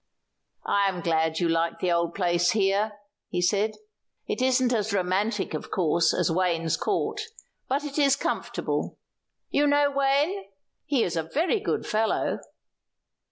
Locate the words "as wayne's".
6.11-6.75